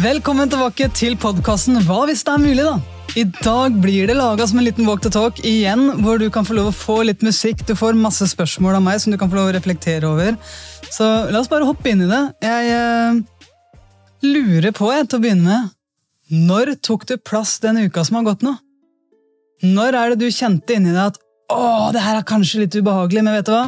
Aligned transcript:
Velkommen 0.00 0.48
tilbake 0.48 0.86
til 0.96 1.12
podkasten 1.20 1.76
Hva 1.84 2.06
hvis 2.08 2.22
det 2.24 2.32
er 2.32 2.40
mulig, 2.40 2.62
da? 2.64 2.76
I 3.20 3.24
dag 3.26 3.74
blir 3.82 4.06
det 4.08 4.14
laga 4.16 4.46
som 4.48 4.60
en 4.60 4.64
liten 4.64 4.86
walk 4.88 5.02
to 5.04 5.10
talk 5.12 5.42
igjen, 5.44 5.82
hvor 6.00 6.16
du 6.16 6.30
kan 6.32 6.46
få 6.46 6.54
lov 6.56 6.70
å 6.70 6.72
få 6.72 6.94
litt 7.04 7.24
musikk. 7.26 7.66
Du 7.68 7.74
får 7.76 7.98
masse 7.98 8.24
spørsmål 8.30 8.78
av 8.78 8.84
meg 8.86 9.02
som 9.02 9.12
du 9.12 9.18
kan 9.20 9.28
få 9.28 9.36
lov 9.36 9.50
å 9.50 9.56
reflektere 9.58 10.08
over. 10.08 10.38
Så 10.88 11.04
la 11.28 11.42
oss 11.42 11.50
bare 11.52 11.68
hoppe 11.68 11.92
inn 11.92 12.06
i 12.06 12.08
det. 12.08 12.22
Jeg 12.46 12.70
eh, 12.78 13.20
lurer 14.24 14.72
på, 14.78 14.88
jeg, 14.94 15.10
til 15.10 15.20
å 15.20 15.24
begynne 15.26 15.58
med 15.58 16.48
Når 16.48 16.76
tok 16.86 17.04
du 17.10 17.18
plass 17.18 17.58
den 17.60 17.82
uka 17.82 18.06
som 18.06 18.22
har 18.22 18.30
gått 18.30 18.46
nå? 18.46 18.54
Når 19.66 20.00
er 20.00 20.14
det 20.14 20.22
du 20.22 20.32
kjente 20.32 20.78
inni 20.78 20.94
deg 20.94 21.10
at 21.10 21.20
å, 21.52 21.90
det 21.92 22.06
her 22.06 22.22
er 22.22 22.28
kanskje 22.30 22.64
litt 22.64 22.78
ubehagelig, 22.78 23.26
men 23.26 23.36
vet 23.36 23.50
du 23.50 23.56
hva? 23.58 23.66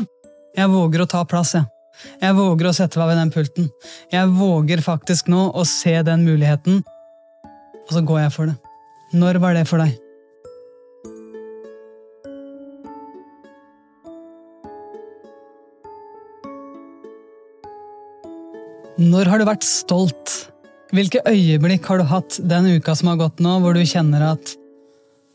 Jeg 0.57 0.73
våger 0.79 1.05
å 1.05 1.11
ta 1.13 1.27
plass, 1.29 1.59
jeg. 1.59 1.69
Jeg 2.23 2.37
våger 2.39 2.69
å 2.69 2.75
sette 2.77 3.01
meg 3.01 3.13
ved 3.13 3.21
den 3.21 3.33
pulten. 3.35 3.69
Jeg 4.13 4.31
våger 4.37 4.83
faktisk 4.85 5.31
nå 5.33 5.49
å 5.57 5.65
se 5.69 5.95
den 6.07 6.25
muligheten, 6.27 6.83
og 7.83 7.93
så 7.97 8.05
går 8.07 8.25
jeg 8.25 8.35
for 8.37 8.51
det. 8.51 8.57
Når 9.13 9.39
var 9.43 9.59
det 9.59 9.67
for 9.69 9.83
deg? 9.83 9.99
Når 19.03 19.31
har 19.33 19.41
du 19.41 19.49
vært 19.49 19.67
stolt? 19.67 20.37
Hvilke 20.93 21.23
øyeblikk 21.27 21.87
har 21.89 21.99
du 21.99 22.07
hatt 22.07 22.37
den 22.45 22.69
uka 22.77 22.95
som 22.97 23.09
har 23.11 23.19
gått 23.23 23.41
nå, 23.43 23.57
hvor 23.65 23.75
du 23.75 23.83
kjenner 23.89 24.27
at 24.35 24.55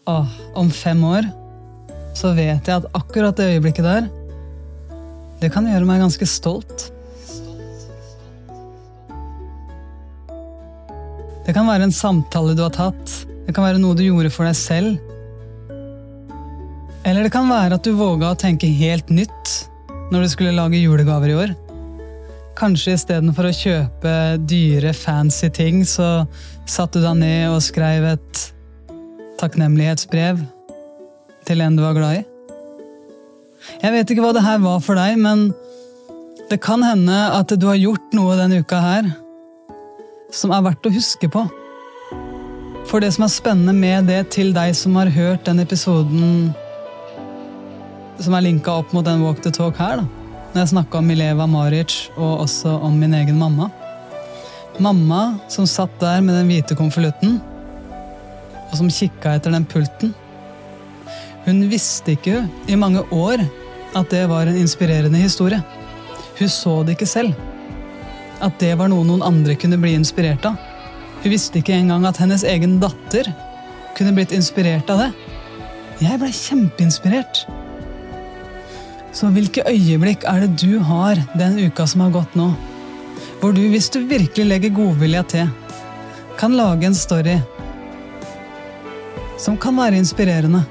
å, 0.08 0.22
om 0.56 0.70
fem 0.72 1.02
år 1.04 1.28
så 2.18 2.32
vet 2.38 2.66
jeg 2.66 2.80
at 2.80 2.88
akkurat 2.98 3.38
det 3.38 3.52
øyeblikket 3.54 3.86
der, 3.86 4.08
det 5.42 5.52
kan 5.54 5.68
gjøre 5.70 5.86
meg 5.86 6.02
ganske 6.02 6.28
stolt. 6.30 6.88
Det 11.48 11.54
kan 11.56 11.68
være 11.70 11.88
en 11.88 11.96
samtale 11.96 12.56
du 12.58 12.64
har 12.66 12.74
tatt, 12.76 13.14
det 13.46 13.54
kan 13.56 13.64
være 13.64 13.80
noe 13.80 13.96
du 13.96 14.04
gjorde 14.04 14.32
for 14.34 14.48
deg 14.50 14.58
selv. 14.60 14.98
Eller 17.08 17.24
det 17.24 17.32
kan 17.32 17.48
være 17.48 17.78
at 17.78 17.88
du 17.88 17.94
våga 17.96 18.34
å 18.34 18.40
tenke 18.40 18.68
helt 18.68 19.14
nytt 19.14 19.54
når 20.12 20.26
du 20.26 20.32
skulle 20.34 20.58
lage 20.58 20.82
julegaver 20.82 21.32
i 21.32 21.38
år. 21.46 21.56
Kanskje 22.58 22.98
istedenfor 22.98 23.48
å 23.48 23.56
kjøpe 23.56 24.14
dyre, 24.50 24.92
fancy 24.98 25.52
ting, 25.54 25.84
så 25.88 26.26
satte 26.68 27.00
du 27.00 27.06
deg 27.06 27.20
ned 27.22 27.52
og 27.54 27.62
skrev 27.64 28.10
et 28.16 28.44
takknemlighetsbrev 29.40 30.42
til 31.48 31.64
en 31.64 31.78
du 31.78 31.86
var 31.86 31.96
glad 31.96 32.24
i. 32.24 32.26
Jeg 33.82 33.94
vet 33.94 34.12
ikke 34.12 34.26
hva 34.26 34.34
det 34.36 34.46
her 34.46 34.60
var 34.64 34.82
for 34.84 35.00
deg, 35.00 35.18
men 35.22 35.50
det 36.48 36.62
kan 36.64 36.84
hende 36.86 37.16
at 37.36 37.52
du 37.60 37.66
har 37.68 37.80
gjort 37.80 38.14
noe 38.16 38.38
denne 38.40 38.62
uka 38.64 38.80
her 38.82 39.10
som 40.34 40.52
er 40.52 40.64
verdt 40.66 40.88
å 40.88 40.94
huske 40.94 41.30
på. 41.32 41.44
For 42.88 43.04
det 43.04 43.12
som 43.16 43.26
er 43.26 43.34
spennende 43.34 43.76
med 43.76 44.08
det 44.08 44.22
til 44.36 44.54
deg 44.56 44.76
som 44.80 44.96
har 45.00 45.12
hørt 45.12 45.44
den 45.48 45.60
episoden 45.64 46.54
som 48.24 48.34
er 48.34 48.46
linka 48.48 48.74
opp 48.80 48.94
mot 48.96 49.06
den 49.06 49.22
Walk 49.22 49.44
the 49.44 49.52
Talk 49.54 49.78
her, 49.82 50.02
da. 50.02 50.06
Når 50.54 50.64
jeg 50.64 50.72
snakka 50.72 51.02
om 51.02 51.10
Mileva 51.12 51.46
Maric 51.46 52.08
og 52.16 52.46
også 52.48 52.78
om 52.82 52.96
min 52.98 53.14
egen 53.14 53.38
mamma. 53.38 53.68
Mamma 54.82 55.38
som 55.52 55.68
satt 55.70 55.94
der 56.02 56.24
med 56.24 56.34
den 56.38 56.48
hvite 56.50 56.78
konvolutten, 56.80 57.38
og 58.68 58.74
som 58.80 58.90
kikka 58.90 59.36
etter 59.38 59.54
den 59.54 59.68
pulten. 59.70 60.16
Hun 61.48 61.64
visste 61.72 62.12
ikke 62.18 62.42
i 62.68 62.76
mange 62.76 63.06
år 63.16 63.40
at 63.96 64.10
det 64.12 64.26
var 64.28 64.50
en 64.50 64.58
inspirerende 64.60 65.20
historie. 65.22 65.62
Hun 66.38 66.50
så 66.52 66.82
det 66.84 66.98
ikke 66.98 67.08
selv. 67.08 67.38
At 68.44 68.60
det 68.60 68.74
var 68.78 68.92
noe 68.92 69.08
noen 69.08 69.24
andre 69.24 69.56
kunne 69.56 69.80
bli 69.80 69.94
inspirert 69.96 70.44
av. 70.46 70.58
Hun 71.24 71.32
visste 71.32 71.62
ikke 71.62 71.78
engang 71.78 72.04
at 72.06 72.20
hennes 72.20 72.44
egen 72.44 72.78
datter 72.84 73.32
kunne 73.98 74.12
blitt 74.18 74.36
inspirert 74.36 74.92
av 74.92 75.06
det. 75.06 75.08
Jeg 76.04 76.20
blei 76.20 76.34
kjempeinspirert. 76.36 77.46
Så 79.16 79.32
hvilke 79.34 79.64
øyeblikk 79.66 80.28
er 80.30 80.44
det 80.44 80.60
du 80.62 80.82
har 80.84 81.18
den 81.40 81.56
uka 81.64 81.88
som 81.88 82.04
har 82.04 82.12
gått 82.14 82.36
nå, 82.38 82.52
hvor 83.40 83.56
du, 83.56 83.64
hvis 83.72 83.88
du 83.94 84.04
virkelig 84.06 84.46
legger 84.46 84.76
godvilja 84.76 85.24
til, 85.32 85.48
kan 86.38 86.54
lage 86.60 86.86
en 86.86 86.98
story 86.98 87.40
som 89.42 89.58
kan 89.58 89.78
være 89.80 89.98
inspirerende, 89.98 90.62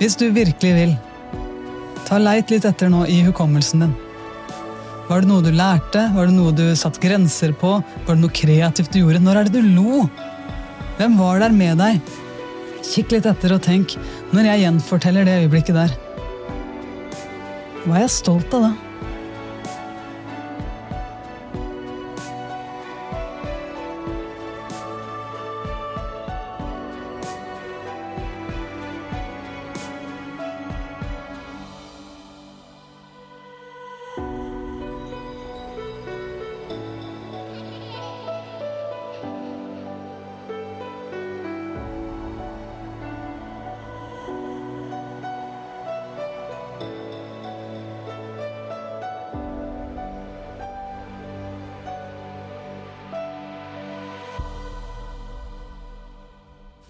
hvis 0.00 0.16
du 0.18 0.28
virkelig 0.30 0.72
vil. 0.76 0.96
Ta 2.06 2.18
Leit 2.22 2.52
litt 2.52 2.66
etter 2.68 2.90
nå 2.92 3.04
i 3.10 3.22
hukommelsen 3.26 3.86
din. 3.86 3.94
Var 5.06 5.22
det 5.22 5.30
noe 5.30 5.44
du 5.44 5.52
lærte? 5.54 6.08
Var 6.14 6.28
det 6.28 6.34
noe 6.34 6.54
du 6.54 6.64
satte 6.78 7.02
grenser 7.02 7.52
på? 7.54 7.76
Var 8.06 8.14
det 8.14 8.22
noe 8.22 8.34
kreativt 8.34 8.92
du 8.94 9.00
gjorde? 9.00 9.22
Når 9.22 9.40
er 9.40 9.50
det 9.50 9.60
du 9.60 9.74
lo? 9.76 10.06
Hvem 10.98 11.18
var 11.20 11.42
der 11.42 11.54
med 11.54 11.78
deg? 11.82 12.14
Kikk 12.86 13.16
litt 13.16 13.26
etter 13.26 13.54
og 13.56 13.62
tenk, 13.66 13.96
når 14.34 14.50
jeg 14.50 14.62
gjenforteller 14.62 15.26
det 15.26 15.40
øyeblikket 15.42 15.74
der, 15.74 15.94
hva 17.86 18.00
er 18.00 18.04
jeg 18.06 18.14
stolt 18.16 18.54
av 18.54 18.64
da? 18.64 18.85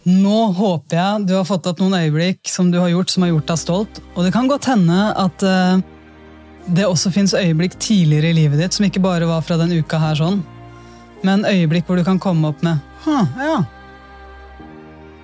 Nå 0.07 0.39
håper 0.55 0.99
jeg 1.01 1.27
du 1.27 1.35
har 1.35 1.47
fått 1.49 1.67
opp 1.67 1.81
noen 1.83 1.97
øyeblikk 1.99 2.47
som 2.47 2.71
du 2.71 2.79
har 2.79 2.93
gjort 2.93 3.11
som 3.11 3.25
har 3.27 3.33
gjort 3.33 3.49
deg 3.51 3.59
stolt. 3.59 4.03
Og 4.15 4.23
det 4.23 4.33
kan 4.35 4.47
godt 4.51 4.69
hende 4.71 4.99
at 5.19 5.43
uh, 5.43 5.83
det 6.67 6.87
også 6.87 7.11
fins 7.15 7.35
øyeblikk 7.35 7.75
tidligere 7.83 8.31
i 8.31 8.37
livet 8.39 8.63
ditt 8.63 8.77
som 8.77 8.87
ikke 8.87 9.03
bare 9.03 9.27
var 9.27 9.43
fra 9.47 9.59
den 9.59 9.75
uka 9.75 9.99
her 10.03 10.19
sånn, 10.19 10.41
men 11.27 11.47
øyeblikk 11.47 11.89
hvor 11.89 11.99
du 11.99 12.05
kan 12.07 12.23
komme 12.23 12.53
opp 12.53 12.63
med 12.67 12.83
Hm, 13.07 13.27
ja. 13.39 13.59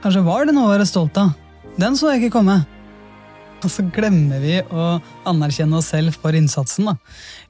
Kanskje 0.03 0.23
var 0.23 0.47
det 0.47 0.55
noe 0.55 0.69
å 0.69 0.75
være 0.75 0.87
stolt 0.87 1.19
av. 1.19 1.33
Den 1.79 1.97
så 1.99 2.13
jeg 2.13 2.23
ikke 2.23 2.37
komme. 2.37 2.61
Og 3.63 3.71
så 3.71 3.85
glemmer 3.95 4.43
vi 4.43 4.61
å 4.75 5.01
anerkjenne 5.27 5.79
oss 5.79 5.91
selv 5.91 6.15
for 6.19 6.35
innsatsen. 6.35 6.91
da. 6.91 6.95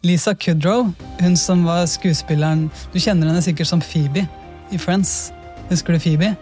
Lisa 0.04 0.34
Kudrow, 0.34 0.92
hun 1.20 1.36
som 1.36 1.64
var 1.64 1.84
skuespilleren 1.88 2.70
Du 2.92 3.00
kjenner 3.00 3.28
henne 3.28 3.44
sikkert 3.44 3.68
som 3.68 3.80
Phoebe 3.80 4.26
i 4.72 4.80
Friends. 4.80 5.32
Husker 5.68 5.96
du 5.96 6.00
Phoebe? 6.00 6.34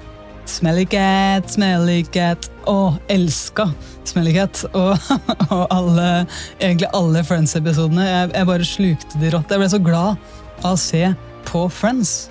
Smelly 0.48 0.86
cat, 0.86 1.50
smelly 1.50 2.02
cat. 2.12 2.50
Å, 2.68 2.96
elska 3.08 3.68
Smelly 4.08 4.34
cat. 4.34 4.64
Og, 4.78 4.96
og 5.50 5.64
alle, 5.70 6.08
egentlig 6.58 6.90
alle 6.96 7.22
Friends-episodene. 7.26 8.06
Jeg, 8.06 8.30
jeg, 8.34 8.48
bare 8.48 8.68
slukte 8.68 9.20
de 9.20 9.32
rått. 9.34 9.52
Jeg 9.52 9.62
ble 9.62 9.70
så 9.72 9.80
glad 9.82 10.30
av 10.62 10.74
å 10.74 10.80
se 10.80 11.04
på 11.48 11.64
Friends. 11.72 12.30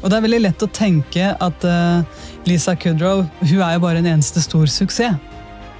Og 0.00 0.10
det 0.10 0.18
er 0.18 0.24
veldig 0.26 0.42
lett 0.44 0.62
å 0.64 0.70
tenke 0.70 1.32
at 1.42 1.66
uh, 1.66 2.02
Lisa 2.46 2.74
Kudrow 2.78 3.24
hun 3.42 3.58
er 3.58 3.76
jo 3.76 3.82
bare 3.82 4.02
en 4.02 4.10
eneste 4.14 4.42
stor 4.44 4.70
suksess. 4.70 5.18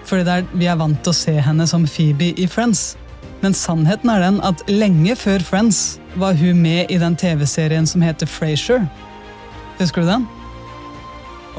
Fordi 0.09 0.27
er, 0.27 0.47
vi 0.59 0.67
er 0.67 0.79
vant 0.81 0.99
til 1.05 1.13
å 1.13 1.17
se 1.17 1.37
henne 1.47 1.67
som 1.71 1.87
Phoebe 1.87 2.33
i 2.35 2.49
Friends. 2.51 2.97
Men 3.43 3.55
sannheten 3.59 4.11
er 4.11 4.23
den 4.23 4.39
at 4.47 4.63
lenge 4.71 5.17
før 5.19 5.43
Friends 5.47 6.01
var 6.19 6.37
hun 6.39 6.61
med 6.63 6.91
i 6.91 6.99
den 7.03 7.17
TV-serien 7.19 7.87
som 7.89 8.03
heter 8.05 8.31
Frasier. 8.31 8.87
Husker 9.79 10.05
du 10.05 10.11
den? 10.13 10.27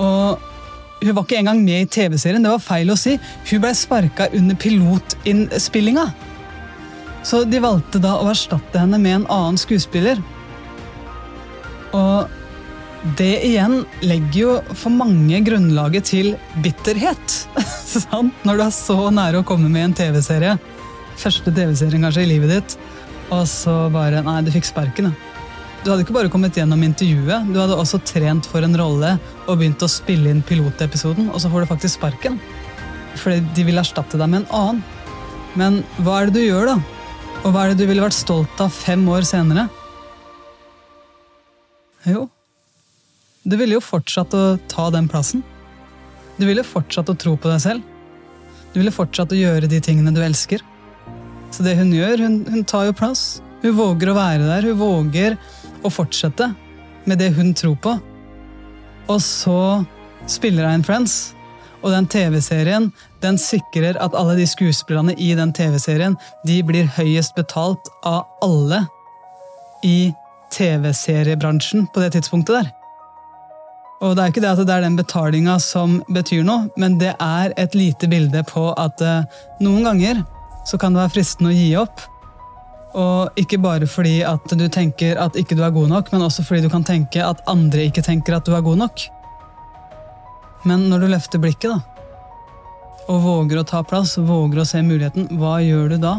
Og 0.01 0.49
hun 1.03 1.15
var 1.17 1.25
ikke 1.25 1.39
engang 1.41 1.59
med 1.63 1.83
i 1.83 1.89
TV-serien, 1.91 2.43
det 2.43 2.51
var 2.53 2.63
feil 2.63 2.91
å 2.93 2.99
si. 2.99 3.17
Hun 3.49 3.63
ble 3.63 3.73
sparka 3.75 4.29
under 4.35 4.55
pilotinnspillinga. 4.59 6.05
Så 7.23 7.43
de 7.47 7.59
valgte 7.63 8.01
da 8.03 8.17
å 8.19 8.29
erstatte 8.31 8.79
henne 8.79 8.99
med 8.99 9.21
en 9.21 9.27
annen 9.31 9.59
skuespiller. 9.59 10.19
Og 11.95 12.31
det 13.19 13.33
igjen 13.43 13.81
legger 14.03 14.39
jo 14.39 14.53
for 14.79 14.95
mange 14.95 15.41
grunnlaget 15.43 16.07
til 16.13 16.33
bitterhet. 16.63 17.37
Når 18.47 18.59
du 18.59 18.63
er 18.63 18.73
så 18.75 18.97
nære 19.11 19.43
å 19.43 19.47
komme 19.47 19.71
med 19.71 19.89
en 19.89 19.97
TV-serie. 19.99 20.55
Første 21.19 21.51
TV-serien 21.51 22.07
kanskje 22.07 22.23
i 22.23 22.31
livet 22.31 22.55
ditt. 22.55 22.77
Og 23.33 23.43
så 23.49 23.75
bare 23.91 24.23
Nei, 24.23 24.39
du 24.45 24.51
fikk 24.55 24.71
sparken, 24.71 25.11
ja. 25.11 25.32
Du 25.83 25.89
hadde 25.91 26.05
ikke 26.05 26.15
bare 26.15 26.31
kommet 26.31 26.55
gjennom 26.55 26.79
intervjuet, 26.85 27.49
du 27.51 27.57
hadde 27.59 27.75
også 27.75 27.99
trent 28.07 28.47
for 28.47 28.63
en 28.63 28.75
rolle 28.79 29.17
og 29.49 29.57
begynt 29.59 29.83
å 29.83 29.89
spille 29.91 30.31
inn 30.31 30.39
pilotepisoden, 30.47 31.27
og 31.27 31.41
så 31.43 31.51
får 31.51 31.65
du 31.65 31.71
faktisk 31.73 31.97
sparken. 31.97 32.37
Fordi 33.19 33.41
de 33.57 33.65
vil 33.67 33.81
erstatte 33.81 34.15
deg 34.19 34.31
med 34.31 34.45
en 34.45 34.53
annen. 34.55 34.83
Men 35.59 35.81
hva 35.99 36.21
er 36.21 36.29
det 36.29 36.39
du 36.39 36.45
gjør, 36.45 36.71
da? 36.71 36.77
Og 37.43 37.51
hva 37.51 37.65
er 37.65 37.73
det 37.73 37.83
du 37.83 37.89
ville 37.89 38.03
vært 38.05 38.15
stolt 38.15 38.63
av 38.63 38.71
fem 38.71 39.03
år 39.11 39.27
senere? 39.27 39.67
Jo, 42.07 42.29
Du 43.43 43.57
ville 43.59 43.75
jo 43.75 43.83
fortsatt 43.83 44.31
å 44.39 44.57
ta 44.71 44.87
den 44.91 45.09
plassen. 45.11 45.43
Du 46.39 46.45
ville 46.47 46.63
fortsatt 46.63 47.09
å 47.11 47.15
tro 47.19 47.35
på 47.35 47.49
deg 47.51 47.59
selv. 47.59 47.83
Du 48.71 48.79
ville 48.79 48.91
fortsatt 48.91 49.35
å 49.35 49.39
gjøre 49.39 49.67
de 49.67 49.81
tingene 49.83 50.13
du 50.15 50.21
elsker. 50.23 50.63
Så 51.51 51.65
det 51.67 51.75
hun 51.75 51.91
gjør, 51.91 52.23
hun, 52.23 52.37
hun 52.47 52.63
tar 52.63 52.87
jo 52.87 52.95
plass. 52.95 53.41
Hun 53.61 53.75
våger 53.75 54.13
å 54.13 54.15
være 54.15 54.47
der. 54.47 54.69
Hun 54.71 54.79
våger 54.79 55.35
å 55.83 55.91
fortsette 55.91 56.51
med 57.05 57.19
det 57.19 57.33
hun 57.37 57.53
tror 57.57 57.77
på. 57.83 57.95
Og 59.11 59.21
så 59.21 59.83
spiller 60.31 60.69
hun 60.69 60.85
Friends. 60.85 61.33
Og 61.83 61.91
den 61.91 62.07
TV-serien 62.07 62.91
den 63.23 63.37
sikrer 63.39 63.97
at 63.99 64.15
alle 64.15 64.37
de 64.37 64.45
skuespillerne 64.47 65.17
i 65.19 65.33
den 65.35 65.51
TV-serien 65.55 66.15
de 66.47 66.61
blir 66.63 66.87
høyest 66.95 67.35
betalt 67.35 67.89
av 68.07 68.23
alle 68.45 68.85
i 69.83 70.13
TV-seriebransjen 70.53 71.89
på 71.91 72.03
det 72.03 72.13
tidspunktet 72.15 72.61
der. 72.61 72.71
Og 74.03 74.15
det 74.15 74.23
er 74.23 74.31
ikke 74.31 74.43
det 74.43 74.51
at 74.51 74.63
det 74.67 74.75
er 74.75 74.83
den 74.83 74.97
betalinga 74.99 75.57
som 75.63 75.99
betyr 76.11 76.43
noe, 76.47 76.67
men 76.79 76.97
det 76.99 77.13
er 77.23 77.53
et 77.59 77.75
lite 77.75 78.09
bilde 78.11 78.43
på 78.47 78.69
at 78.79 79.03
uh, 79.03 79.23
noen 79.63 79.87
ganger 79.87 80.23
så 80.67 80.79
kan 80.79 80.95
det 80.95 81.03
være 81.03 81.15
fristende 81.17 81.51
å 81.51 81.55
gi 81.55 81.69
opp. 81.79 82.03
Og 82.93 83.39
ikke 83.39 83.57
bare 83.61 83.87
fordi 83.89 84.19
at 84.27 84.53
du 84.53 84.67
tenker 84.69 85.17
at 85.21 85.37
ikke 85.39 85.57
du 85.57 85.63
er 85.65 85.73
god 85.73 85.89
nok, 85.89 86.11
men 86.13 86.25
også 86.25 86.45
fordi 86.45 86.65
du 86.65 86.69
kan 86.69 86.85
tenke 86.85 87.23
at 87.25 87.41
andre 87.49 87.87
ikke 87.89 88.05
tenker 88.05 88.37
at 88.37 88.45
du 88.45 88.53
er 88.53 88.61
god 88.65 88.83
nok. 88.83 89.07
Men 90.69 90.87
når 90.91 91.03
du 91.03 91.11
løfter 91.11 91.41
blikket, 91.41 91.73
da, 91.73 91.81
og 93.11 93.23
våger 93.23 93.59
å 93.59 93.65
ta 93.67 93.81
plass, 93.83 94.15
våger 94.17 94.61
å 94.61 94.67
se 94.67 94.79
muligheten, 94.85 95.27
hva 95.39 95.57
gjør 95.63 95.95
du 95.95 95.97
da? 96.05 96.17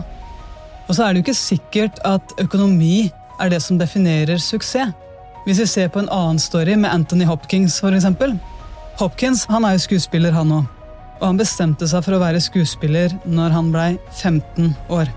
Og 0.85 0.97
så 0.97 1.05
er 1.05 1.13
det 1.13 1.23
jo 1.23 1.25
ikke 1.29 1.39
sikkert 1.39 2.01
at 2.05 2.35
økonomi 2.43 3.09
er 3.41 3.51
det 3.53 3.63
som 3.65 3.79
definerer 3.81 4.41
suksess. 4.43 4.93
Hvis 5.45 5.61
vi 5.61 5.67
ser 5.69 5.91
på 5.93 6.01
en 6.01 6.09
annen 6.13 6.41
story 6.41 6.77
med 6.77 6.89
Anthony 6.89 7.27
Hopkins, 7.29 7.77
eksempel. 7.85 8.33
Hopkins 8.97 9.45
han 9.51 9.65
er 9.65 9.77
jo 9.77 9.85
skuespiller, 9.85 10.33
han 10.33 10.53
òg. 10.57 10.71
Og 11.21 11.27
han 11.27 11.41
bestemte 11.41 11.89
seg 11.89 12.05
for 12.05 12.17
å 12.17 12.23
være 12.23 12.41
skuespiller 12.41 13.13
når 13.25 13.53
han 13.53 13.69
blei 13.73 13.91
15 14.23 14.73
år. 14.93 15.13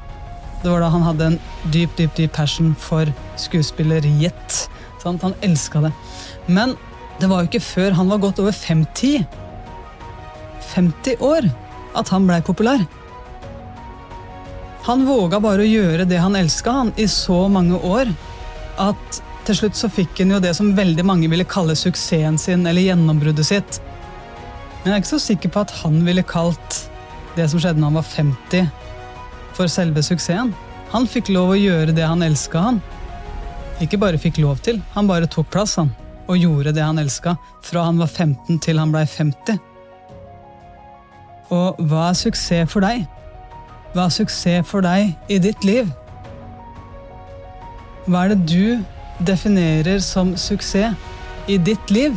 Det 0.63 0.69
var 0.69 0.81
da 0.81 0.89
han 0.93 1.05
hadde 1.05 1.25
en 1.31 1.39
dyp, 1.73 1.93
dyp, 1.97 2.15
dyp 2.17 2.33
passion 2.33 2.73
for 2.79 3.09
skuespilleriet. 3.39 4.69
Sant? 5.03 5.21
Han 5.21 5.37
elska 5.45 5.81
det. 5.85 5.91
Men 6.47 6.75
det 7.21 7.29
var 7.29 7.43
jo 7.43 7.51
ikke 7.51 7.63
før 7.63 7.97
han 7.97 8.09
var 8.11 8.21
gått 8.21 8.41
over 8.41 8.55
50 8.55 9.25
50 10.67 11.21
år 11.23 11.47
at 11.97 12.09
han 12.13 12.27
blei 12.27 12.41
populær. 12.45 12.83
Han 14.87 15.05
våga 15.07 15.39
bare 15.43 15.63
å 15.63 15.67
gjøre 15.67 16.05
det 16.07 16.19
han 16.21 16.37
elska, 16.37 16.71
han, 16.71 16.91
i 16.95 17.07
så 17.11 17.47
mange 17.51 17.79
år 17.83 18.11
at 18.79 19.21
til 19.47 19.57
slutt 19.61 19.79
så 19.79 19.89
fikk 19.91 20.21
han 20.21 20.35
jo 20.35 20.41
det 20.43 20.53
som 20.57 20.75
veldig 20.75 21.05
mange 21.07 21.29
ville 21.31 21.47
kalle 21.47 21.75
suksessen 21.75 22.37
sin 22.39 22.67
eller 22.67 22.83
gjennombruddet 22.83 23.47
sitt. 23.47 23.79
Men 24.83 24.91
jeg 24.91 24.95
er 24.95 25.01
ikke 25.03 25.13
så 25.15 25.23
sikker 25.23 25.53
på 25.55 25.63
at 25.63 25.73
han 25.81 26.01
ville 26.07 26.23
kalt 26.27 26.81
det 27.37 27.47
som 27.51 27.61
skjedde 27.61 27.81
når 27.81 27.91
han 27.91 27.99
var 27.99 28.07
50, 28.11 28.69
for 29.57 29.71
selve 29.71 30.03
suksessen. 30.05 30.53
Han 30.93 31.07
fikk 31.09 31.31
lov 31.33 31.55
å 31.55 31.59
gjøre 31.59 31.95
det 31.95 32.05
han 32.05 32.23
elska, 32.23 32.61
han. 32.69 32.81
Ikke 33.83 33.99
bare 34.01 34.19
fikk 34.21 34.39
lov 34.41 34.61
til, 34.65 34.79
han 34.93 35.09
bare 35.09 35.29
tok 35.29 35.49
plass, 35.53 35.75
han. 35.81 35.91
Og 36.27 36.39
gjorde 36.39 36.73
det 36.75 36.83
han 36.83 36.99
elska, 37.01 37.35
fra 37.65 37.87
han 37.87 37.99
var 38.01 38.11
15 38.11 38.61
til 38.63 38.79
han 38.81 38.93
blei 38.93 39.05
50. 39.09 39.59
Og 41.55 41.79
hva 41.87 42.09
er 42.09 42.19
suksess 42.19 42.71
for 42.71 42.83
deg? 42.83 43.05
Hva 43.93 44.07
er 44.07 44.15
suksess 44.15 44.67
for 44.67 44.83
deg 44.83 45.13
i 45.31 45.39
ditt 45.43 45.63
liv? 45.67 45.89
Hva 48.07 48.25
er 48.25 48.33
det 48.33 48.47
du 48.47 49.25
definerer 49.27 50.01
som 50.03 50.35
suksess 50.39 50.95
i 51.47 51.57
ditt 51.59 51.91
liv? 51.91 52.15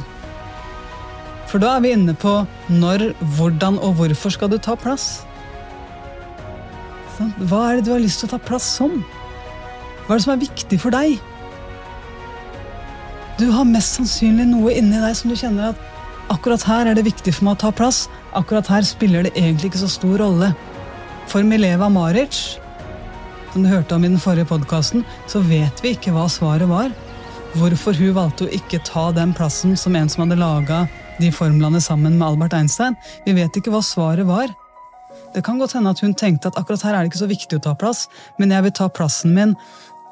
For 1.51 1.63
da 1.63 1.77
er 1.77 1.83
vi 1.83 1.95
inne 1.97 2.15
på 2.15 2.37
når, 2.71 3.11
hvordan 3.37 3.79
og 3.83 3.97
hvorfor 3.99 4.35
skal 4.35 4.51
du 4.53 4.59
ta 4.63 4.77
plass. 4.79 5.25
Hva 7.21 7.61
er 7.69 7.79
det 7.79 7.89
du 7.89 7.93
har 7.95 8.03
lyst 8.03 8.23
til 8.23 8.31
å 8.31 8.35
ta 8.35 8.41
plass 8.43 8.69
som? 8.79 9.01
Hva 10.07 10.15
er 10.15 10.21
det 10.21 10.25
som 10.25 10.35
er 10.35 10.43
viktig 10.45 10.81
for 10.81 10.95
deg? 10.95 11.19
Du 13.41 13.47
har 13.55 13.69
mest 13.69 13.99
sannsynlig 13.99 14.49
noe 14.51 14.73
inni 14.77 15.01
deg 15.01 15.17
som 15.17 15.33
du 15.33 15.37
kjenner 15.39 15.73
at 15.73 16.33
akkurat 16.33 16.65
her 16.69 16.91
er 16.91 16.99
det 16.99 17.07
viktig 17.09 17.35
for 17.37 17.49
meg 17.49 17.59
å 17.59 17.63
ta 17.67 17.75
plass. 17.77 18.07
Akkurat 18.37 18.69
her 18.73 18.85
spiller 18.87 19.27
det 19.27 19.35
egentlig 19.37 19.73
ikke 19.73 19.85
så 19.85 19.93
stor 19.93 20.19
rolle. 20.23 20.51
For 21.31 21.47
Mileva 21.47 21.89
Maric 21.93 22.61
som 23.53 23.65
du 23.65 23.69
hørte 23.69 23.95
om 23.95 24.05
i 24.05 24.09
den 24.09 24.21
forrige 24.21 24.49
podkasten, 24.51 25.05
så 25.27 25.43
vet 25.43 25.83
vi 25.83 25.95
ikke 25.97 26.15
hva 26.15 26.29
svaret 26.31 26.71
var. 26.71 26.93
Hvorfor 27.59 27.97
hun 27.99 28.15
valgte 28.15 28.47
å 28.47 28.55
ikke 28.55 28.83
ta 28.87 29.09
den 29.15 29.35
plassen 29.35 29.77
som 29.79 29.97
en 29.99 30.11
som 30.11 30.23
hadde 30.23 30.39
laga 30.39 30.85
de 31.21 31.33
formlene 31.35 31.81
sammen 31.83 32.17
med 32.19 32.29
Albert 32.29 32.55
Einstein. 32.57 32.97
Vi 33.27 33.35
vet 33.37 33.57
ikke 33.59 33.73
hva 33.75 33.83
svaret 33.85 34.29
var. 34.29 34.53
Det 35.35 35.45
kan 35.47 35.61
godt 35.61 35.77
hende 35.77 35.93
at 35.95 36.01
hun 36.03 36.15
tenkte 36.15 36.51
at 36.51 36.59
akkurat 36.59 36.83
her 36.83 36.97
er 36.97 37.05
det 37.05 37.13
ikke 37.13 37.23
så 37.23 37.31
viktig 37.31 37.61
å 37.61 37.65
ta 37.69 37.75
plass, 37.79 38.07
men 38.39 38.51
jeg 38.51 38.67
vil 38.67 38.75
ta 38.75 38.89
plassen 38.91 39.35
min 39.37 39.55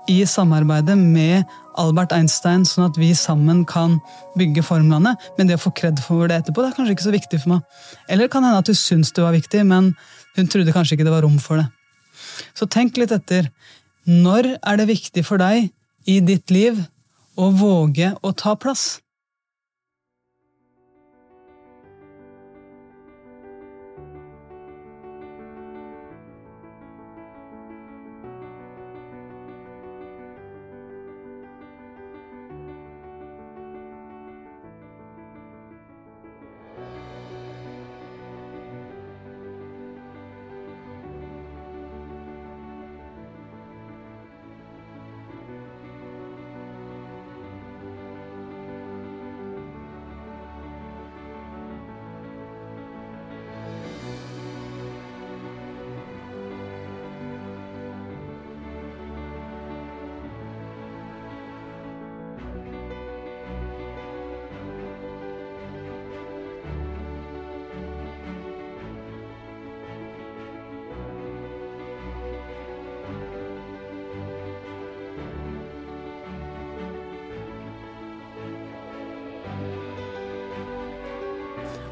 i 0.08 0.22
samarbeidet 0.24 0.96
med 0.98 1.48
Albert 1.78 2.14
Einstein, 2.16 2.64
sånn 2.66 2.86
at 2.88 2.96
vi 2.98 3.10
sammen 3.18 3.64
kan 3.68 3.98
bygge 4.38 4.64
formlene. 4.66 5.14
Men 5.36 5.50
det 5.50 5.58
å 5.58 5.64
få 5.66 5.72
kred 5.76 6.00
for 6.02 6.30
det 6.30 6.40
etterpå 6.40 6.64
det 6.64 6.70
er 6.70 6.78
kanskje 6.78 6.94
ikke 6.96 7.08
så 7.08 7.14
viktig 7.14 7.40
for 7.42 7.54
meg. 7.54 7.82
Eller 8.08 8.26
det 8.26 8.32
kan 8.32 8.46
hende 8.46 8.62
at 8.62 8.70
hun 8.70 8.78
syntes 8.78 9.12
det 9.14 9.26
var 9.26 9.36
viktig, 9.36 9.64
men 9.68 9.92
hun 10.38 10.48
trodde 10.50 10.74
kanskje 10.74 10.96
ikke 10.96 11.08
det 11.08 11.14
var 11.14 11.26
rom 11.26 11.36
for 11.42 11.60
det. 11.60 11.68
Så 12.56 12.66
tenk 12.70 12.98
litt 12.98 13.12
etter. 13.14 13.50
Når 14.08 14.54
er 14.56 14.80
det 14.80 14.88
viktig 14.88 15.26
for 15.26 15.42
deg 15.42 15.68
i 16.08 16.18
ditt 16.24 16.50
liv 16.54 16.80
å 17.38 17.50
våge 17.54 18.14
å 18.24 18.32
ta 18.32 18.56
plass? 18.58 18.98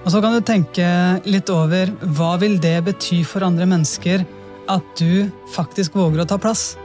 Og 0.07 0.13
så 0.15 0.21
kan 0.23 0.37
du 0.37 0.43
tenke 0.47 0.87
litt 1.27 1.51
over 1.51 1.91
hva 2.15 2.37
vil 2.39 2.61
det 2.63 2.77
bety 2.87 3.25
for 3.27 3.43
andre 3.43 3.67
mennesker 3.67 4.23
at 4.71 5.01
du 5.01 5.27
faktisk 5.51 5.97
våger 5.99 6.23
å 6.23 6.27
ta 6.31 6.39
plass. 6.39 6.77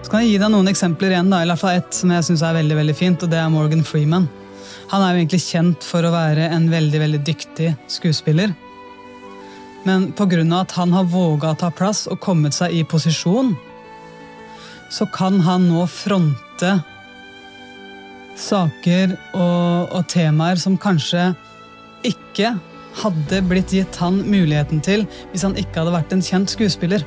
Så 0.00 0.08
kan 0.08 0.22
jeg 0.22 0.30
gi 0.30 0.38
deg 0.40 0.48
noen 0.54 0.70
eksempler 0.70 1.12
igjen, 1.12 1.28
da, 1.28 1.42
i 1.44 1.48
hvert 1.50 1.60
fall 1.60 1.76
ett 1.76 1.92
som 1.92 2.14
jeg 2.14 2.24
synes 2.24 2.44
er 2.46 2.56
veldig, 2.56 2.76
veldig 2.78 2.94
fint, 2.96 3.24
og 3.24 3.28
det 3.28 3.36
er 3.42 3.50
Morgan 3.52 3.84
Freeman. 3.84 4.24
Han 4.88 5.04
er 5.04 5.12
jo 5.12 5.20
egentlig 5.20 5.42
kjent 5.44 5.84
for 5.84 6.08
å 6.08 6.12
være 6.14 6.46
en 6.54 6.70
veldig 6.72 7.02
veldig 7.02 7.20
dyktig 7.26 7.74
skuespiller. 7.92 8.54
Men 9.84 10.08
pga. 10.16 10.40
at 10.56 10.72
han 10.72 10.94
har 10.96 11.04
våga 11.04 11.50
å 11.52 11.58
ta 11.60 11.68
plass 11.70 12.06
og 12.08 12.20
kommet 12.24 12.56
seg 12.56 12.72
i 12.72 12.84
posisjon, 12.84 13.52
så 14.88 15.04
kan 15.12 15.36
han 15.44 15.68
nå 15.68 15.84
fronte 15.84 16.78
saker 18.38 19.12
og, 19.34 19.92
og 19.92 20.08
temaer 20.08 20.56
som 20.56 20.78
kanskje 20.80 21.34
ikke 22.06 22.54
hadde 22.98 23.42
blitt 23.46 23.72
gitt 23.74 23.98
han 24.02 24.22
muligheten 24.26 24.82
til 24.84 25.04
hvis 25.32 25.44
han 25.46 25.56
ikke 25.60 25.82
hadde 25.82 25.94
vært 25.94 26.14
en 26.14 26.24
kjent 26.24 26.54
skuespiller. 26.54 27.04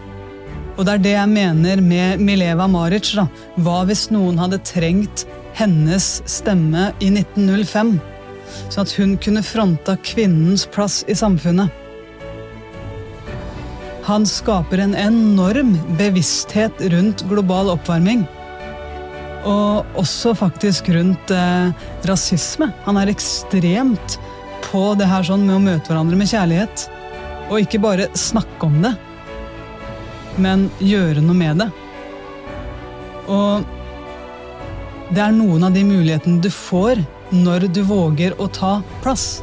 Og 0.78 0.88
det 0.88 0.94
er 0.94 1.04
det 1.04 1.16
jeg 1.18 1.32
mener 1.32 1.82
med 1.84 2.24
Mileva 2.24 2.68
Maric. 2.72 3.12
da. 3.16 3.28
Hva 3.60 3.82
hvis 3.90 4.08
noen 4.14 4.40
hadde 4.40 4.62
trengt 4.66 5.26
hennes 5.58 6.22
stemme 6.30 6.90
i 7.04 7.12
1905? 7.12 7.98
Sånn 8.72 8.86
at 8.86 8.96
hun 8.98 9.16
kunne 9.22 9.44
fronta 9.46 9.98
kvinnens 10.04 10.66
plass 10.72 11.02
i 11.12 11.16
samfunnet. 11.18 11.72
Han 14.08 14.26
skaper 14.26 14.82
en 14.82 14.96
enorm 14.98 15.76
bevissthet 16.00 16.82
rundt 16.92 17.22
global 17.30 17.70
oppvarming. 17.76 18.26
Og 19.48 19.98
også 19.98 20.34
faktisk 20.38 20.90
rundt 20.94 21.32
eh, 21.34 21.70
rasisme. 22.10 22.72
Han 22.86 22.98
er 22.98 23.12
ekstremt 23.14 24.18
på 24.72 24.84
det 25.00 25.10
her 25.10 25.25
sånn 25.28 25.46
med 25.46 25.58
å 25.58 25.63
møte 25.63 25.92
hverandre 25.92 26.18
med 26.20 26.32
kjærlighet. 26.32 26.88
Og 27.51 27.66
ikke 27.66 27.82
bare 27.84 28.10
snakke 28.18 28.68
om 28.68 28.80
det, 28.84 28.94
men 30.40 30.70
gjøre 30.80 31.24
noe 31.24 31.38
med 31.38 31.63
det. 31.63 31.70
Og 33.32 33.68
det 35.12 35.24
er 35.25 35.36
noen 35.36 35.68
av 35.68 35.75
de 35.75 35.84
mulighetene 35.84 36.40
du 36.44 36.50
får 36.54 37.04
når 37.36 37.68
du 37.75 37.82
våger 37.88 38.36
å 38.40 38.48
ta 38.51 38.78
plass. 39.04 39.42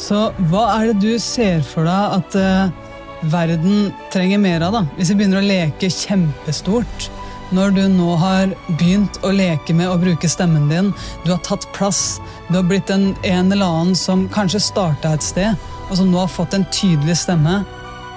Så 0.00 0.28
hva 0.50 0.66
er 0.74 0.90
det 0.90 1.00
du 1.00 1.20
ser 1.20 1.62
for 1.64 1.88
deg 1.88 2.16
at 2.18 2.36
uh, 2.36 3.28
verden 3.32 3.90
trenger 4.12 4.40
mer 4.40 4.64
av, 4.66 4.76
da? 4.76 4.82
Hvis 4.98 5.12
vi 5.12 5.22
begynner 5.22 5.40
å 5.40 5.46
leke 5.46 5.88
kjempestort. 5.92 7.08
Når 7.54 7.76
du 7.76 7.84
nå 7.86 8.16
har 8.18 8.50
begynt 8.74 9.20
å 9.22 9.30
leke 9.30 9.74
med 9.76 9.86
å 9.86 9.98
bruke 10.02 10.28
stemmen 10.30 10.66
din, 10.70 10.88
du 11.22 11.30
har 11.30 11.42
tatt 11.46 11.68
plass, 11.76 12.18
du 12.48 12.56
har 12.58 12.66
blitt 12.66 12.90
en, 12.90 13.12
en 13.22 13.52
eller 13.54 13.66
annen 13.66 13.94
som 13.98 14.24
kanskje 14.34 14.64
starta 14.64 15.12
et 15.14 15.22
sted, 15.22 15.54
og 15.86 15.94
som 16.00 16.10
nå 16.10 16.18
har 16.24 16.32
fått 16.32 16.56
en 16.56 16.66
tydelig 16.74 17.20
stemme, 17.22 17.60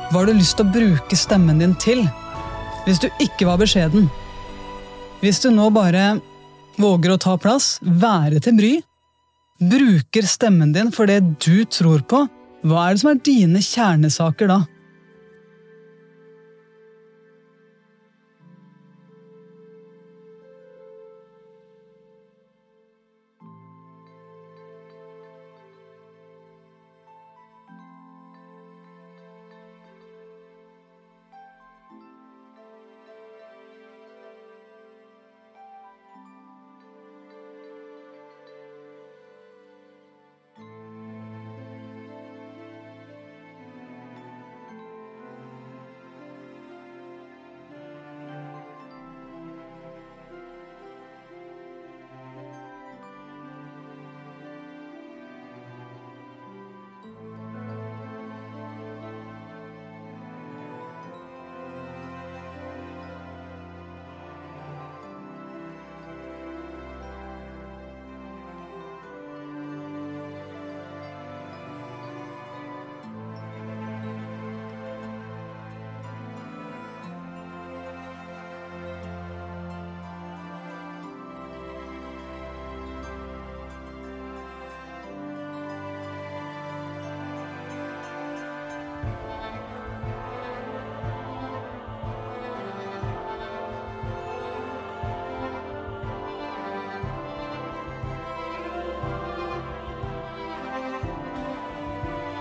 hva 0.10 0.24
har 0.24 0.32
du 0.32 0.40
lyst 0.40 0.58
til 0.58 0.66
å 0.66 0.74
bruke 0.74 1.20
stemmen 1.20 1.62
din 1.62 1.76
til? 1.78 2.02
Hvis 2.88 3.02
du 3.04 3.06
ikke 3.22 3.46
var 3.46 3.62
beskjeden. 3.62 4.08
Hvis 5.22 5.44
du 5.44 5.52
nå 5.54 5.68
bare 5.76 6.16
våger 6.82 7.14
å 7.14 7.22
ta 7.22 7.36
plass, 7.38 7.76
være 7.84 8.42
til 8.42 8.58
bry, 8.58 8.74
bruker 9.62 10.26
stemmen 10.26 10.74
din 10.74 10.90
for 10.96 11.06
det 11.06 11.20
du 11.44 11.68
tror 11.70 12.02
på, 12.02 12.24
hva 12.66 12.88
er 12.88 12.96
det 12.96 13.04
som 13.04 13.14
er 13.14 13.22
dine 13.30 13.62
kjernesaker 13.62 14.50
da? 14.50 14.64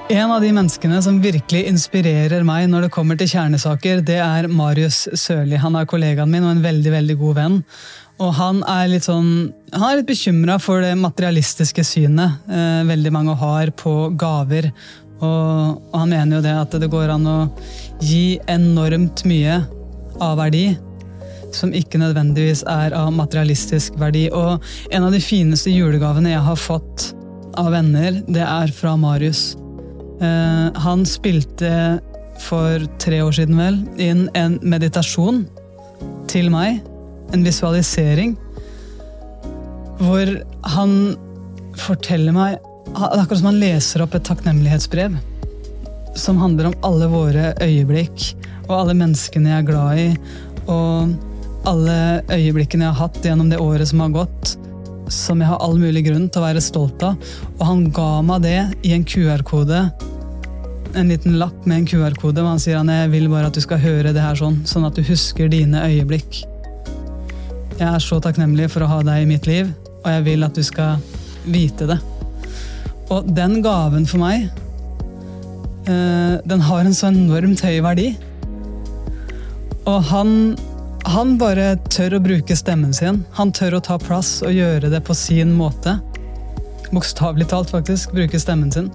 En 0.08 0.30
av 0.32 0.40
de 0.40 0.48
menneskene 0.56 1.02
som 1.04 1.18
virkelig 1.20 1.66
inspirerer 1.68 2.40
meg 2.46 2.70
når 2.72 2.86
det 2.86 2.92
kommer 2.94 3.18
til 3.20 3.28
kjernesaker, 3.28 4.00
det 4.00 4.16
er 4.24 4.46
Marius 4.48 5.02
Sørli. 5.12 5.58
Han 5.60 5.76
er 5.76 5.88
kollegaen 5.90 6.32
min 6.32 6.46
og 6.46 6.54
en 6.54 6.62
veldig 6.64 6.92
veldig 6.94 7.16
god 7.20 7.36
venn. 7.36 7.58
Og 8.16 8.32
han 8.38 8.62
er 8.64 8.86
litt 8.88 9.04
sånn, 9.04 9.50
litt 9.68 10.08
bekymra 10.08 10.56
for 10.64 10.80
det 10.80 10.94
materialistiske 10.96 11.84
synet 11.84 12.48
eh, 12.48 12.80
veldig 12.88 13.12
mange 13.12 13.36
har 13.36 13.74
på 13.76 14.08
gaver. 14.16 14.70
Og, 15.18 15.76
og, 15.76 16.00
han 16.00 16.14
mener 16.14 16.38
jo 16.38 16.42
det 16.48 16.56
at 16.56 16.80
det 16.80 16.88
går 16.96 17.12
an 17.18 17.28
å 17.28 17.36
gi 18.00 18.40
enormt 18.48 19.26
mye 19.28 19.60
av 20.24 20.40
verdi 20.40 20.70
som 21.52 21.76
ikke 21.76 22.00
nødvendigvis 22.00 22.64
er 22.64 22.96
av 22.96 23.12
materialistisk 23.12 24.00
verdi. 24.00 24.30
Og 24.32 24.56
en 24.88 25.04
av 25.04 25.12
de 25.12 25.20
fineste 25.20 25.68
julegavene 25.68 26.32
jeg 26.32 26.48
har 26.48 26.60
fått 26.64 27.10
av 27.60 27.74
venner, 27.76 28.22
det 28.24 28.46
er 28.48 28.72
fra 28.72 28.96
Marius. 28.96 29.50
Uh, 30.18 30.74
han 30.74 31.04
spilte 31.06 32.00
for 32.42 32.84
tre 33.02 33.20
år 33.22 33.34
siden 33.34 33.58
vel 33.58 33.78
inn 34.02 34.26
en 34.38 34.58
meditasjon 34.62 35.44
til 36.30 36.50
meg. 36.54 36.82
En 37.34 37.44
visualisering. 37.46 38.36
Hvor 39.98 40.30
han 40.74 40.92
forteller 41.78 42.34
meg 42.34 42.58
akkurat 42.94 43.40
som 43.40 43.50
han 43.50 43.60
leser 43.60 44.04
opp 44.04 44.14
et 44.16 44.26
takknemlighetsbrev. 44.28 45.16
Som 46.18 46.40
handler 46.42 46.70
om 46.70 46.78
alle 46.86 47.08
våre 47.12 47.52
øyeblikk 47.62 48.32
og 48.68 48.74
alle 48.82 48.96
menneskene 48.98 49.52
jeg 49.52 49.62
er 49.62 49.68
glad 49.68 50.02
i. 50.02 50.08
Og 50.68 51.68
alle 51.68 51.98
øyeblikkene 52.32 52.86
jeg 52.86 52.94
har 52.94 53.08
hatt 53.08 53.20
gjennom 53.24 53.50
det 53.52 53.60
året 53.62 53.90
som 53.90 54.02
har 54.04 54.14
gått. 54.14 54.56
Som 55.12 55.40
jeg 55.42 55.50
har 55.50 55.62
all 55.64 55.78
mulig 55.80 56.04
grunn 56.06 56.28
til 56.28 56.42
å 56.42 56.46
være 56.46 56.62
stolt 56.64 57.02
av. 57.06 57.18
Og 57.56 57.66
han 57.66 57.88
ga 57.94 58.10
meg 58.26 58.44
det 58.44 58.60
i 58.86 58.94
en 58.96 59.06
QR-kode 59.08 59.86
en 60.94 61.08
liten 61.08 61.38
lapp 61.38 61.66
med 61.66 61.82
en 61.82 61.86
QR-kode, 61.86 62.40
hvor 62.40 62.54
han 62.54 62.62
sier 62.62 62.78
han 62.80 62.90
jeg 62.92 63.10
vil 63.12 63.28
bare 63.30 63.50
at 63.50 63.56
du 63.56 63.62
skal 63.62 63.80
høre 63.82 64.12
det 64.14 64.22
her 64.22 64.38
sånn, 64.38 64.60
sånn 64.68 64.86
at 64.88 64.96
du 64.96 65.04
husker 65.06 65.50
dine 65.52 65.82
øyeblikk. 65.84 66.42
Jeg 67.78 67.86
er 67.86 68.02
så 68.02 68.18
takknemlig 68.22 68.70
for 68.72 68.84
å 68.84 68.90
ha 68.90 69.02
deg 69.06 69.22
i 69.22 69.28
mitt 69.28 69.46
liv, 69.48 69.68
og 70.00 70.08
jeg 70.10 70.24
vil 70.26 70.46
at 70.46 70.56
du 70.56 70.64
skal 70.66 71.02
vite 71.48 71.86
det. 71.90 71.98
Og 73.14 73.28
den 73.36 73.60
gaven 73.64 74.08
for 74.08 74.20
meg, 74.22 74.48
eh, 75.86 76.34
den 76.44 76.64
har 76.66 76.84
en 76.84 76.96
så 76.96 77.12
enormt 77.12 77.62
høy 77.64 77.78
verdi. 77.84 78.08
Og 79.88 80.02
han, 80.10 80.32
han 81.08 81.36
bare 81.40 81.74
tør 81.88 82.18
å 82.18 82.22
bruke 82.22 82.56
stemmen 82.58 82.94
sin. 82.96 83.24
Han 83.38 83.52
tør 83.56 83.78
å 83.78 83.84
ta 83.84 83.98
plass 84.02 84.38
og 84.46 84.54
gjøre 84.54 84.92
det 84.92 85.02
på 85.06 85.16
sin 85.16 85.54
måte. 85.56 85.98
Bokstavelig 86.92 87.48
talt, 87.50 87.72
faktisk. 87.74 88.14
Bruke 88.16 88.40
stemmen 88.40 88.72
sin 88.72 88.90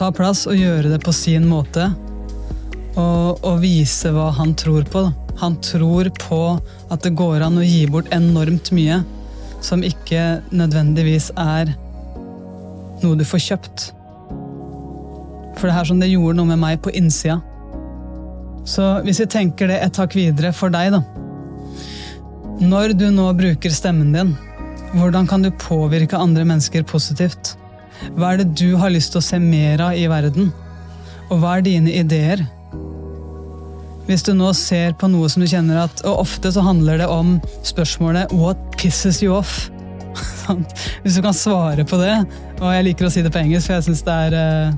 ta 0.00 0.08
plass 0.16 0.46
og 0.48 0.56
gjøre 0.56 0.94
det 0.94 1.00
på 1.04 1.12
sin 1.12 1.44
måte. 1.50 1.90
Og, 2.98 3.40
og 3.46 3.60
vise 3.62 4.10
hva 4.14 4.30
han 4.38 4.54
tror 4.58 4.86
på. 4.90 5.04
Han 5.40 5.58
tror 5.64 6.10
på 6.20 6.40
at 6.92 7.04
det 7.04 7.14
går 7.16 7.44
an 7.44 7.60
å 7.60 7.66
gi 7.66 7.84
bort 7.90 8.10
enormt 8.14 8.72
mye 8.76 9.00
som 9.64 9.84
ikke 9.84 10.40
nødvendigvis 10.56 11.30
er 11.36 11.74
noe 13.00 13.16
du 13.16 13.26
får 13.28 13.44
kjøpt. 13.50 13.86
For 15.60 15.68
det 15.68 15.76
er 15.76 15.88
som 15.88 16.00
det 16.00 16.08
gjorde 16.08 16.38
noe 16.40 16.52
med 16.54 16.62
meg 16.62 16.80
på 16.84 16.92
innsida. 16.96 17.40
Så 18.68 18.84
hvis 19.06 19.20
vi 19.22 19.28
tenker 19.30 19.70
det 19.70 19.80
et 19.84 20.00
hakk 20.00 20.14
videre 20.18 20.52
for 20.56 20.72
deg, 20.72 20.92
da. 20.94 21.02
Når 22.60 22.94
du 22.98 23.06
nå 23.14 23.30
bruker 23.38 23.72
stemmen 23.72 24.12
din, 24.12 24.34
hvordan 24.92 25.28
kan 25.30 25.44
du 25.44 25.50
påvirke 25.54 26.18
andre 26.18 26.44
mennesker 26.44 26.84
positivt? 26.84 27.54
Hva 28.16 28.32
er 28.32 28.42
det 28.42 28.54
du 28.58 28.74
har 28.80 28.92
lyst 28.92 29.14
til 29.14 29.20
å 29.20 29.24
se 29.24 29.38
mer 29.42 29.80
av 29.84 29.96
i 29.96 30.06
verden? 30.10 30.50
Og 31.30 31.40
hva 31.40 31.56
er 31.56 31.66
dine 31.66 31.92
ideer? 31.94 32.42
Hvis 34.08 34.24
du 34.26 34.32
nå 34.34 34.50
ser 34.58 34.96
på 34.98 35.08
noe 35.10 35.28
som 35.30 35.44
du 35.44 35.46
kjenner 35.46 35.84
at 35.84 36.00
Og 36.08 36.24
ofte 36.24 36.50
så 36.50 36.64
handler 36.66 36.98
det 36.98 37.06
om 37.06 37.36
spørsmålet 37.62 38.32
'What 38.34 38.58
pisses 38.76 39.22
you 39.22 39.36
off?' 39.36 39.70
Hvis 41.02 41.14
du 41.14 41.22
kan 41.22 41.36
svare 41.36 41.84
på 41.86 41.96
det, 42.00 42.16
og 42.58 42.72
jeg 42.74 42.84
liker 42.84 43.06
å 43.06 43.10
si 43.12 43.22
det 43.22 43.30
på 43.30 43.38
engelsk, 43.38 43.68
for 43.68 43.76
jeg 43.78 43.86
syns 43.86 44.02
det 44.02 44.16
er 44.26 44.34
eh, 44.34 44.72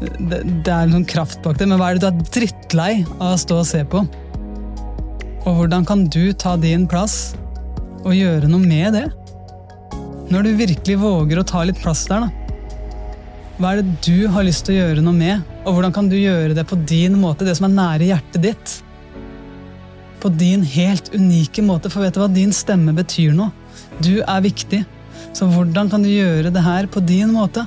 det, 0.00 0.40
det 0.66 0.72
er 0.72 0.90
noen 0.90 1.06
kraft 1.08 1.42
bak 1.44 1.58
det, 1.58 1.68
men 1.68 1.80
hva 1.80 1.90
er 1.90 1.98
det 1.98 2.06
du 2.06 2.08
er 2.08 2.32
drittlei 2.34 2.92
av 3.18 3.34
å 3.34 3.42
stå 3.42 3.60
og 3.62 3.68
se 3.68 3.82
på? 3.88 4.04
Og 5.48 5.60
hvordan 5.60 5.86
kan 5.88 6.04
du 6.12 6.32
ta 6.36 6.56
din 6.60 6.86
plass 6.90 7.34
og 8.04 8.12
gjøre 8.14 8.50
noe 8.50 8.62
med 8.62 8.98
det? 8.98 9.06
Når 10.28 10.44
du 10.44 10.50
virkelig 10.58 10.98
våger 11.00 11.40
å 11.40 11.46
ta 11.46 11.64
litt 11.64 11.80
plass 11.80 12.04
der, 12.10 12.26
da. 12.26 12.34
Hva 13.58 13.72
er 13.72 13.80
det 13.80 13.96
du 14.06 14.28
har 14.30 14.44
lyst 14.46 14.66
til 14.66 14.76
å 14.76 14.82
gjøre 14.82 15.02
noe 15.02 15.16
med, 15.16 15.46
og 15.64 15.78
hvordan 15.78 15.94
kan 15.94 16.10
du 16.10 16.18
gjøre 16.18 16.54
det 16.54 16.66
på 16.68 16.78
din 16.86 17.16
måte, 17.18 17.46
det 17.48 17.56
som 17.58 17.66
er 17.66 17.74
nære 17.74 18.12
hjertet 18.12 18.44
ditt? 18.44 18.76
på 20.20 20.28
din 20.28 20.62
helt 20.62 21.14
unike 21.14 21.62
måte. 21.62 21.90
For 21.90 22.04
vet 22.04 22.16
du 22.16 22.22
hva? 22.22 22.30
Din 22.32 22.54
stemme 22.54 22.94
betyr 22.96 23.34
noe. 23.36 23.52
Du 24.02 24.20
er 24.20 24.44
viktig. 24.44 24.84
Så 25.36 25.48
hvordan 25.50 25.90
kan 25.92 26.02
du 26.02 26.10
gjøre 26.10 26.52
det 26.54 26.64
her 26.64 26.88
på 26.90 27.02
din 27.04 27.34
måte? 27.34 27.66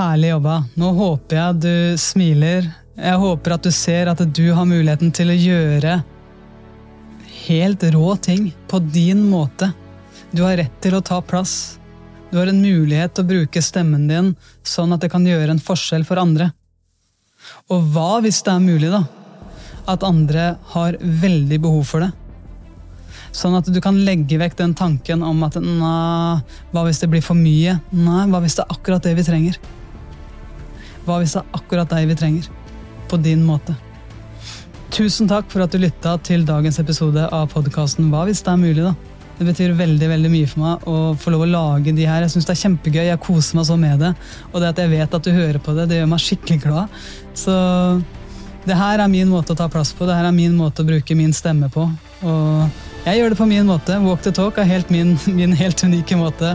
Herlig 0.00 0.30
jobba. 0.30 0.54
Nå 0.80 0.90
håper 0.96 1.36
jeg 1.36 1.56
du 1.60 1.96
smiler. 2.00 2.64
Jeg 2.96 3.20
håper 3.20 3.52
at 3.52 3.66
du 3.66 3.72
ser 3.74 4.08
at 4.08 4.20
du 4.32 4.46
har 4.56 4.64
muligheten 4.64 5.10
til 5.12 5.28
å 5.28 5.36
gjøre 5.36 5.98
helt 7.42 7.82
rå 7.92 8.14
ting 8.24 8.46
på 8.70 8.78
din 8.80 9.20
måte. 9.28 9.68
Du 10.32 10.40
har 10.46 10.56
rett 10.56 10.78
til 10.80 10.94
å 10.96 11.02
ta 11.04 11.18
plass. 11.20 11.76
Du 12.30 12.38
har 12.38 12.48
en 12.48 12.62
mulighet 12.62 13.12
til 13.12 13.26
å 13.26 13.28
bruke 13.28 13.60
stemmen 13.60 14.06
din 14.08 14.30
sånn 14.64 14.94
at 14.96 15.04
det 15.04 15.10
kan 15.12 15.26
gjøre 15.26 15.52
en 15.52 15.60
forskjell 15.60 16.06
for 16.08 16.22
andre. 16.22 16.48
Og 17.68 17.90
hva 17.92 18.22
hvis 18.24 18.40
det 18.46 18.54
er 18.54 18.64
mulig, 18.64 18.88
da? 18.94 19.02
At 19.84 20.06
andre 20.06 20.54
har 20.70 20.96
veldig 20.96 21.58
behov 21.66 21.84
for 21.90 22.06
det? 22.06 22.08
Sånn 23.36 23.58
at 23.58 23.68
du 23.68 23.82
kan 23.84 24.00
legge 24.06 24.40
vekk 24.40 24.56
den 24.62 24.72
tanken 24.78 25.20
om 25.26 25.44
at 25.44 25.60
nei, 25.60 26.40
hva 26.72 26.86
hvis 26.88 27.02
det 27.04 27.10
blir 27.12 27.26
for 27.26 27.36
mye? 27.36 27.76
Nei, 27.92 28.24
hva 28.32 28.40
hvis 28.40 28.56
det 28.56 28.64
er 28.64 28.74
akkurat 28.78 29.04
det 29.04 29.12
vi 29.20 29.26
trenger? 29.28 29.60
Hva 31.10 31.18
hvis 31.18 31.32
det 31.34 31.40
er 31.42 31.54
akkurat 31.58 31.90
deg 31.90 32.06
vi 32.06 32.14
trenger? 32.18 32.50
På 33.10 33.18
din 33.18 33.40
måte. 33.42 33.74
Tusen 34.94 35.26
takk 35.30 35.48
for 35.50 35.64
at 35.64 35.72
du 35.74 35.80
lytta 35.82 36.12
til 36.22 36.44
dagens 36.46 36.78
episode 36.82 37.24
av 37.34 37.48
podkasten 37.50 38.12
Hva 38.12 38.24
hvis 38.28 38.44
det 38.46 38.52
er 38.52 38.60
mulig, 38.60 38.84
da? 38.84 38.92
Det 39.40 39.46
betyr 39.48 39.74
veldig 39.74 40.08
veldig 40.10 40.30
mye 40.30 40.48
for 40.50 40.62
meg 40.62 40.86
å 40.86 40.94
få 41.18 41.32
lov 41.32 41.42
å 41.46 41.48
lage 41.48 41.94
de 41.96 42.04
her. 42.06 42.22
Jeg 42.22 42.34
syns 42.34 42.46
det 42.46 42.52
er 42.52 42.60
kjempegøy. 42.60 43.02
Jeg 43.08 43.22
koser 43.24 43.56
meg 43.56 43.66
så 43.66 43.76
med 43.80 44.02
det. 44.04 44.10
Og 44.52 44.60
det 44.60 44.68
at 44.68 44.82
jeg 44.82 44.92
vet 44.92 45.16
at 45.16 45.26
du 45.26 45.30
hører 45.32 45.58
på 45.64 45.74
det, 45.78 45.86
det 45.90 45.98
gjør 45.98 46.10
meg 46.12 46.22
skikkelig 46.22 46.58
glad. 46.66 46.98
Så 47.40 47.54
det 48.68 48.76
her 48.76 49.00
er 49.00 49.10
min 49.10 49.32
måte 49.32 49.56
å 49.56 49.58
ta 49.58 49.70
plass 49.72 49.94
på. 49.96 50.04
Det 50.06 50.18
her 50.18 50.28
er 50.28 50.36
min 50.36 50.54
måte 50.58 50.84
å 50.84 50.90
bruke 50.90 51.16
min 51.16 51.32
stemme 51.34 51.70
på. 51.72 51.86
Og 52.20 53.06
jeg 53.06 53.16
gjør 53.16 53.32
det 53.32 53.40
på 53.40 53.48
min 53.48 53.66
måte. 53.72 53.96
Walk 54.04 54.20
the 54.26 54.34
talk 54.36 54.60
er 54.60 54.68
helt 54.68 54.92
min, 54.92 55.16
min 55.40 55.56
helt 55.56 55.82
unike 55.88 56.20
måte. 56.20 56.54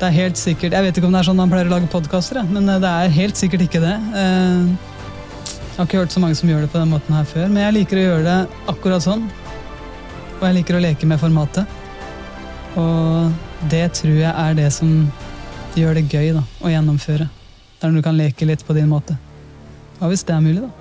Det 0.00 0.08
er 0.08 0.14
helt 0.16 0.38
sikkert, 0.40 0.72
Jeg 0.72 0.82
vet 0.82 0.96
ikke 0.96 1.08
om 1.10 1.12
det 1.12 1.18
er 1.20 1.26
sånn 1.28 1.36
man 1.36 1.50
pleier 1.52 1.68
å 1.68 1.74
lage 1.74 1.88
podkaster, 1.92 2.38
men 2.48 2.64
det 2.64 2.88
er 2.88 3.10
helt 3.12 3.36
sikkert 3.36 3.66
ikke 3.66 3.82
det. 3.82 3.92
Jeg 4.14 5.76
har 5.76 5.84
ikke 5.84 6.00
hørt 6.00 6.14
så 6.14 6.22
mange 6.22 6.38
som 6.38 6.48
gjør 6.48 6.64
det 6.64 6.70
på 6.72 6.80
den 6.80 6.88
måten 6.88 7.16
her 7.18 7.26
før, 7.28 7.50
men 7.52 7.66
jeg 7.66 7.74
liker 7.76 8.00
å 8.00 8.04
gjøre 8.06 8.24
det 8.24 8.38
akkurat 8.72 9.04
sånn. 9.04 9.26
Og 10.38 10.46
jeg 10.46 10.56
liker 10.56 10.78
å 10.78 10.80
leke 10.80 11.08
med 11.10 11.20
formatet. 11.20 11.68
Og 12.80 13.68
det 13.68 13.82
tror 14.00 14.16
jeg 14.22 14.32
er 14.32 14.56
det 14.56 14.70
som 14.72 14.94
gjør 15.76 16.00
det 16.00 16.06
gøy 16.08 16.32
da, 16.38 16.46
å 16.64 16.72
gjennomføre. 16.72 17.28
Der 17.82 17.92
du 17.92 18.00
kan 18.04 18.16
leke 18.16 18.48
litt 18.48 18.64
på 18.64 18.76
din 18.76 18.88
måte. 18.88 19.20
Hva 19.98 20.08
hvis 20.08 20.24
det 20.24 20.32
er 20.32 20.40
mulig, 20.46 20.62
da? 20.64 20.79